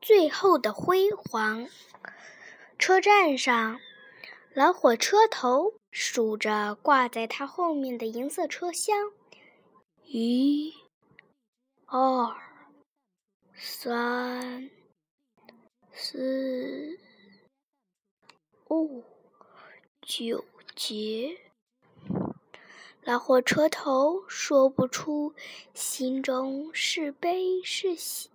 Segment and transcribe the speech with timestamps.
[0.00, 1.68] 最后的辉煌。
[2.78, 3.80] 车站上，
[4.52, 9.12] 老火车头数着挂在他后面的银色车厢，
[10.04, 10.74] 一、
[11.86, 12.36] 二、
[13.54, 14.70] 三、
[15.92, 16.98] 四、
[18.68, 19.02] 五、
[20.02, 20.44] 九
[20.74, 21.38] 节。
[23.02, 25.32] 老火车头说不出
[25.72, 28.30] 心中是悲是喜。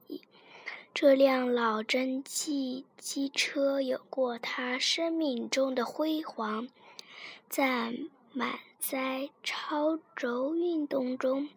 [0.94, 6.68] 这辆老蒸汽机车有过他生命中的辉煌，
[7.50, 7.94] 在
[8.34, 11.50] 满载超轴运动中，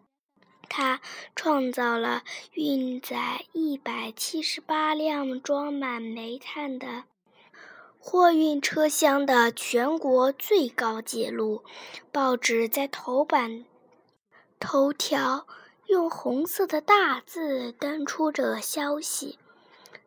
[0.69, 1.01] 他
[1.35, 2.23] 创造了
[2.53, 7.03] 运载一百七十八辆装满煤炭的。
[7.99, 11.63] 货运车厢的全国最高纪录，
[12.11, 13.65] 报纸在头版
[14.59, 15.45] 头条
[15.87, 19.37] 用红色的大字登出这消息。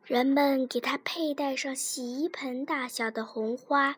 [0.05, 3.97] 人们给他佩戴上洗衣盆大小的红花。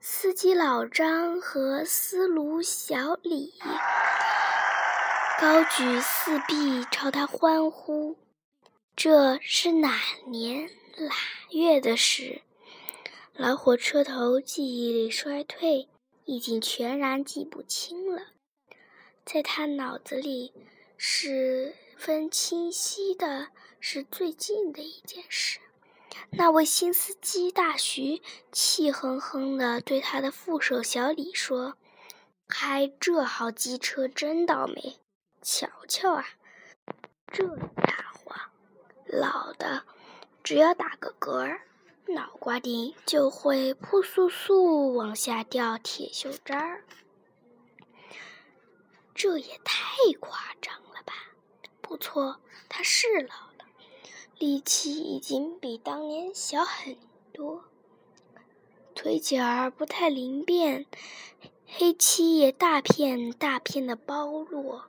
[0.00, 3.54] 司机老张和司炉小李
[5.40, 8.16] 高举四臂朝他欢呼。
[8.94, 11.14] 这是哪年哪
[11.50, 12.40] 月的事？
[13.34, 15.88] 老火车头记忆力衰退，
[16.24, 18.22] 已经全然记不清了。
[19.26, 20.52] 在他脑子里，
[20.96, 23.48] 十分清晰的
[23.80, 25.58] 是最近的一件事：
[26.30, 31.76] 那位新司机大徐气哼哼地对他的副手小李说
[32.46, 34.96] ：“开这号机车真倒霉，
[35.42, 36.24] 瞧瞧啊，
[37.32, 38.32] 这家伙
[39.06, 39.82] 老的，
[40.44, 41.62] 只要打个嗝儿。”
[42.14, 46.84] 脑瓜顶就会扑簌簌往下掉铁锈渣儿，
[49.16, 51.14] 这也太夸张了吧！
[51.80, 53.64] 不错，他是老了，
[54.38, 56.98] 力气已经比当年小很
[57.32, 57.64] 多，
[58.94, 60.84] 腿脚儿不太灵便，
[61.66, 64.84] 黑漆也大片大片的剥落，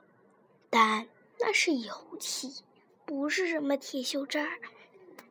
[0.68, 1.08] 但
[1.38, 2.62] 那是油漆，
[3.06, 4.58] 不是什么铁锈渣。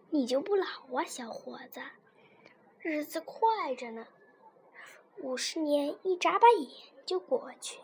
[0.09, 1.81] 你就不老啊，小伙子，
[2.79, 4.07] 日子快着呢，
[5.17, 6.72] 五十年一眨巴眼
[7.05, 7.77] 就过去。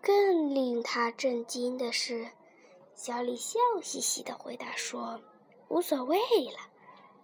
[0.00, 2.28] 更令他震惊的是，
[2.94, 5.20] 小李笑嘻嘻的回答说
[5.68, 6.58] ：“无所谓了，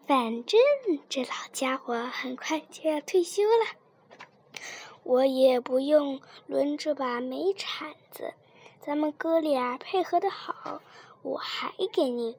[0.06, 0.60] 反正
[1.08, 4.58] 这老家伙很快就要退休了，
[5.02, 8.34] 我也不用抡这把煤铲子。
[8.80, 10.82] 咱们哥俩配合的好，
[11.22, 12.36] 我还给你。”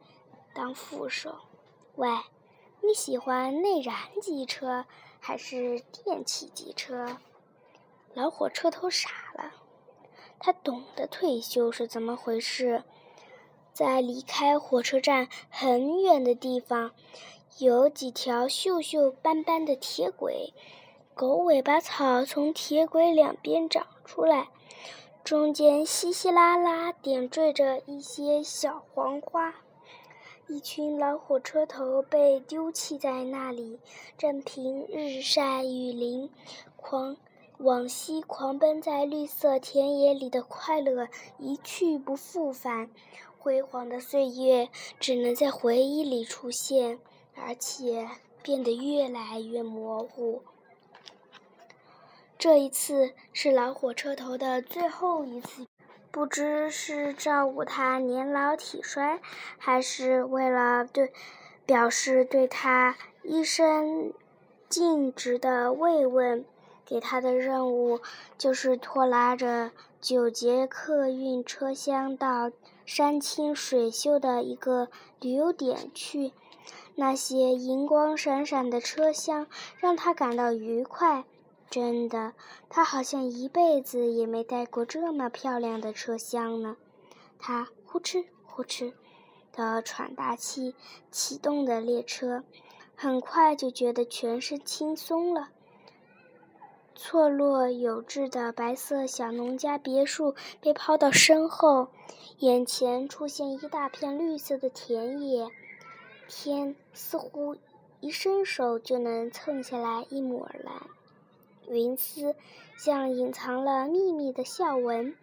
[0.53, 1.38] 当副手，
[1.96, 2.09] 喂，
[2.81, 4.85] 你喜欢内燃机车
[5.19, 7.17] 还是电气机车？
[8.13, 9.52] 老火车头傻了，
[10.45, 12.83] 他懂得退休是怎么回事。
[13.73, 16.91] 在离开火车站很远的地方，
[17.57, 20.53] 有几条锈锈斑斑的铁轨，
[21.16, 24.50] 狗尾巴草从铁轨两边长出来，
[25.23, 29.55] 中间稀稀拉拉点缀着一些小黄花。
[30.47, 33.79] 一群老火车头被丢弃在那里，
[34.19, 36.29] 任凭日晒雨淋，
[36.75, 37.17] 狂
[37.59, 41.07] 往昔狂奔在绿色田野里的快乐
[41.38, 42.89] 一去不复返。
[43.38, 46.99] 辉煌的岁月只能在回忆里出现，
[47.35, 48.09] 而且
[48.41, 50.41] 变得越来越模糊。
[52.38, 55.66] 这一次是老火车头的最后一次。
[56.11, 59.19] 不知是照顾他年老体衰，
[59.57, 61.11] 还是为了对
[61.66, 64.13] 表示对他一生
[64.69, 66.45] 尽职的慰问，
[66.85, 68.00] 给他的任务
[68.38, 72.51] 就是拖拉着九节客运车厢到
[72.85, 76.31] 山清水秀的一个旅游点去。
[76.96, 79.47] 那些银光闪闪的车厢
[79.78, 81.25] 让他感到愉快。
[81.69, 82.34] 真的，
[82.69, 86.78] 他好像一辈子也没待过这么漂亮的车厢呢。
[87.40, 88.94] 他呼哧呼哧
[89.52, 90.76] 的喘大气，
[91.11, 92.43] 启动的列车，
[92.96, 95.49] 很快就觉得全身轻松了。
[96.95, 101.89] 错落有致的白色小农家别墅被抛到身后，
[102.39, 105.49] 眼前出现一大片绿色的田野，
[106.29, 107.57] 天似乎
[107.99, 110.87] 一伸手就能蹭下来一抹蓝。
[111.67, 112.33] 云丝
[112.77, 115.17] 像隐藏了秘密的笑纹，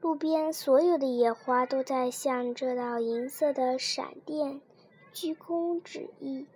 [0.00, 4.62] 路边所有的野花都在向这道银色的闪电
[5.12, 6.46] 鞠躬致意。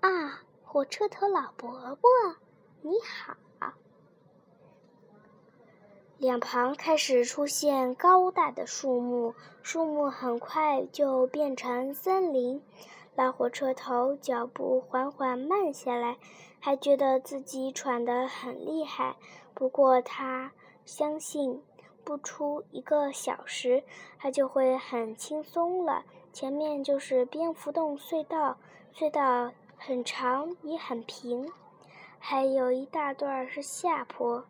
[0.00, 2.10] 啊，火车头老伯伯，
[2.80, 3.36] 你好！
[6.24, 12.62] 两旁开始出现高大的树木，树木很快就变成森林。
[13.14, 16.16] 老火车头脚步缓缓慢下来，
[16.58, 19.16] 还觉得自己喘得很厉害。
[19.52, 20.52] 不过他
[20.86, 21.62] 相信，
[22.04, 23.84] 不出一个小时，
[24.18, 26.04] 他就会很轻松了。
[26.32, 28.56] 前面就是蝙蝠洞隧道，
[28.94, 31.52] 隧道很长也很平，
[32.18, 34.42] 还有一大段是下坡。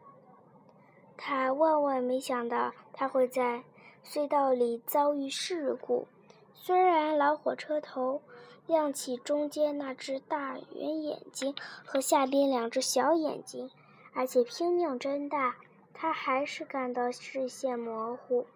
[1.17, 3.65] 他万万没想到，他会在
[4.05, 6.07] 隧道里遭遇事故。
[6.55, 8.23] 虽然老火车头
[8.67, 13.71] 亮起中间那只大圆眼睛和下边两只小眼睛，
[14.13, 15.57] 而且拼命睁大，
[15.93, 18.47] 他还是感到视线模糊。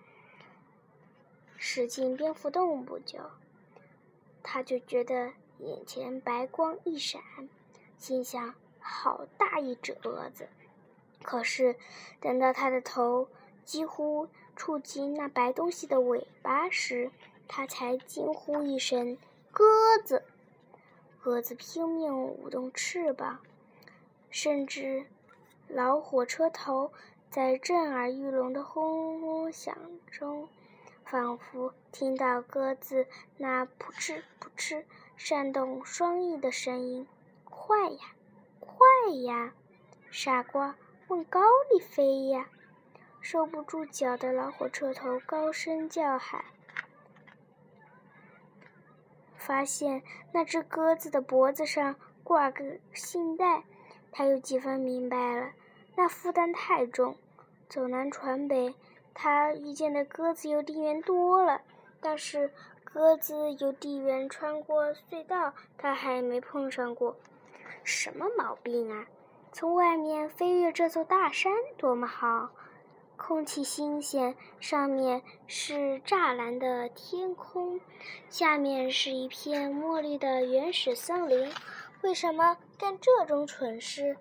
[1.56, 3.18] 驶进蝙蝠洞不久，
[4.42, 7.20] 他就觉得眼前白光一闪，
[7.98, 10.48] 心想：“好大一只蛾子！”
[11.22, 11.76] 可是，
[12.20, 13.28] 等到他的头
[13.64, 17.10] 几乎触及那白东西的尾巴时，
[17.46, 19.18] 他才惊呼一声
[19.52, 19.64] ：“鸽
[20.04, 20.22] 子！”
[21.20, 23.40] 鸽子拼命舞动翅膀，
[24.30, 25.04] 甚至
[25.66, 26.92] 老火车头
[27.30, 29.76] 在震耳欲聋的轰隆响
[30.10, 30.48] 中，
[31.04, 33.06] 仿佛听到鸽子
[33.36, 34.84] 那扑哧扑哧
[35.16, 37.06] 扇动双翼的声音。
[37.44, 37.98] 快呀，
[38.60, 39.52] 快呀，
[40.10, 40.76] 傻瓜，
[41.08, 41.40] 往高
[41.72, 42.46] 里飞呀！
[43.20, 46.44] 受不住脚的老火车头高声叫喊。
[49.36, 50.02] 发现
[50.32, 53.64] 那只鸽子的脖子上挂个信袋，
[54.12, 55.52] 他又几分明白了，
[55.96, 57.16] 那负担太重。
[57.70, 58.74] 走南闯北，
[59.14, 61.62] 他遇见的鸽子邮递员多了，
[62.00, 62.52] 但是
[62.84, 67.16] 鸽子邮递员穿过隧道，他还没碰上过。
[67.82, 69.06] 什么毛病啊？
[69.52, 72.50] 从外面飞越这座大山多么好！
[73.16, 77.80] 空气新鲜，上面是湛蓝的天空，
[78.30, 81.52] 下面是一片墨绿的原始森林。
[82.02, 84.16] 为什么干这种蠢事？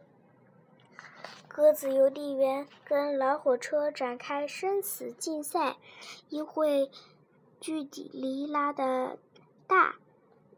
[1.48, 5.76] 鸽子邮递员跟老火车展开生死竞赛，
[6.30, 6.90] 一会
[7.60, 9.20] 距离拉的
[9.68, 9.96] 大，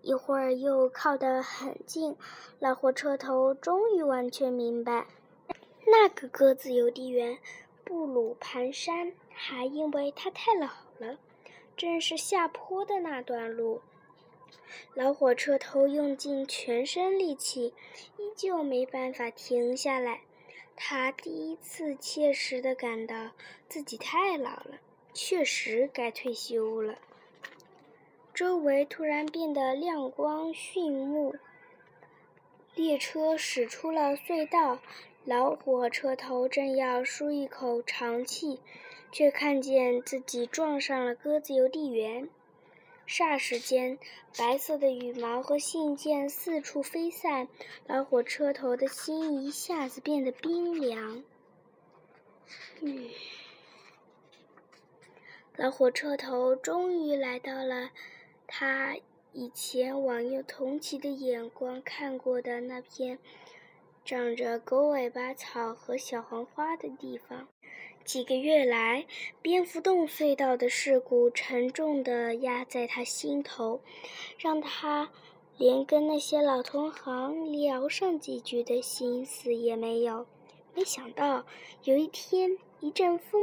[0.01, 2.15] 一会儿又靠得很近。
[2.59, 5.07] 老火车头终于完全明白，
[5.85, 7.37] 那个鸽子邮递员。
[7.85, 10.67] 步履蹒跚，还因为他太老
[10.99, 11.17] 了。
[11.75, 13.81] 正是下坡的那段路，
[14.93, 17.73] 老火车头用尽全身力气，
[18.17, 20.21] 依旧没办法停下来。
[20.75, 23.31] 他第一次切实的感到
[23.67, 24.77] 自己太老了，
[25.11, 26.99] 确实该退休了。
[28.39, 31.35] 周围突然变得亮光炫目，
[32.73, 34.79] 列车驶出了隧道。
[35.25, 38.61] 老火车头正要舒一口长气，
[39.11, 42.29] 却看见自己撞上了鸽子邮递员。
[43.05, 43.99] 霎时间，
[44.37, 47.49] 白色的羽毛和信件四处飞散，
[47.87, 51.25] 老火车头的心一下子变得冰凉。
[52.79, 53.09] 嗯，
[55.57, 57.89] 老火车头终于来到了
[58.51, 58.97] 他
[59.31, 63.19] 以前往用同情的眼光看过的那片。
[64.05, 67.47] 长着狗尾巴草和小黄花的地方。
[68.03, 69.05] 几个月来，
[69.39, 73.81] 蝙蝠洞隧道的事故沉重地压在他心头，
[74.39, 75.11] 让他
[75.57, 80.25] 连跟那些老同行聊上几句的心思也没有。
[80.73, 81.45] 没想到
[81.83, 83.39] 有一天，一阵风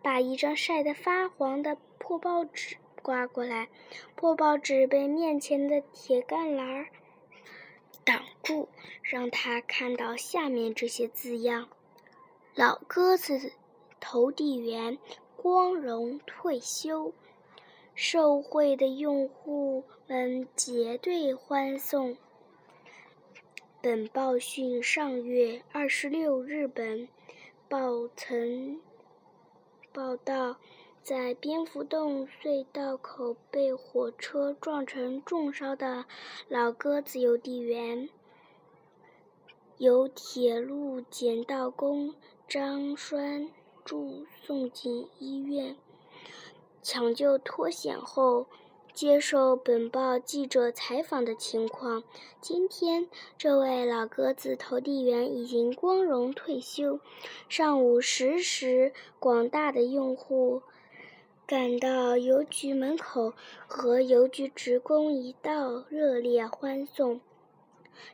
[0.00, 3.68] 把一张晒得发黄的破报纸刮过来，
[4.14, 6.86] 破报纸被面前的铁栅栏
[8.04, 8.68] 挡住，
[9.02, 11.68] 让他看到下面这些字样
[12.54, 13.52] ：“老鸽子
[14.00, 14.98] 投递员
[15.36, 17.12] 光荣退休，
[17.94, 22.16] 受贿的用户们结队欢送。”
[23.80, 27.08] 本报讯上月二十六日本
[27.68, 28.80] 报曾
[29.92, 30.56] 报道。
[31.08, 36.04] 在蝙蝠洞隧道口被火车撞成重伤的
[36.48, 38.10] 老鸽子邮递员，
[39.78, 42.14] 由铁路捡道工
[42.46, 43.48] 张栓
[43.86, 45.78] 柱送进医院
[46.82, 48.44] 抢救脱险后，
[48.92, 52.04] 接受本报记者采访的情况。
[52.42, 57.00] 今天，这位老鸽子投递员已经光荣退休。
[57.48, 60.60] 上午十时，广大的用户。
[61.48, 63.32] 赶到邮局门口，
[63.66, 67.22] 和邮局职工一道热烈欢送。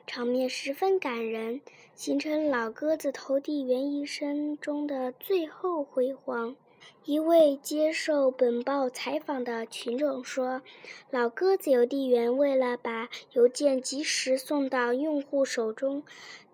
[0.06, 1.60] 场面十分感人，
[1.96, 6.54] 形成老鸽子投递员一生中的最后辉煌。
[7.02, 10.62] 一位接受本报采访的群众说
[11.10, 16.04] ：“老鸽子邮递员为了把邮件及时送到用户手中，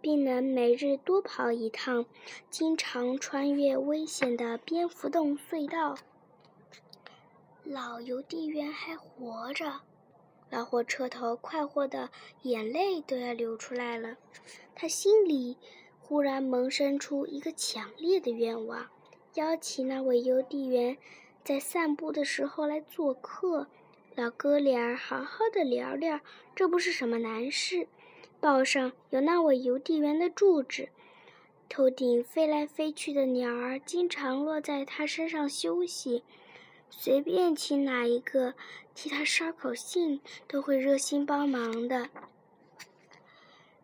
[0.01, 2.07] 并能每日多跑一趟，
[2.49, 5.99] 经常穿越危险的蝙蝠洞隧道。
[7.65, 9.81] 老邮递员还活着。”
[10.51, 12.11] 老火车头快活的
[12.43, 14.17] 眼泪都要流出来了，
[14.75, 15.57] 他心里
[16.01, 18.89] 忽然萌生出一个强烈的愿望：
[19.35, 20.99] 邀请那位邮递员
[21.45, 23.69] 在散步的时候来做客，
[24.17, 26.19] 老哥俩好好的聊聊，
[26.57, 27.87] 这不是什么难事。
[28.41, 30.89] 报上有那位邮递员的住址，
[31.69, 36.25] 头顶飞来飞去的鸟儿经常落在他身上休息。
[36.91, 38.55] 随便请哪一个
[38.95, 42.11] 替他捎口信，都会热心帮忙的。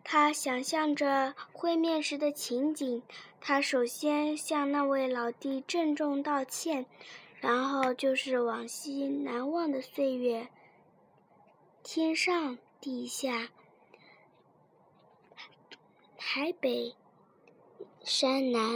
[0.05, 3.03] 他想象着会面时的情景，
[3.41, 6.87] 他首先向那位老弟郑重道歉，
[7.41, 10.49] 然后就是往昔难忘的岁月。
[11.83, 13.49] 天上地下，
[16.19, 16.95] 海北
[18.05, 18.61] 山南。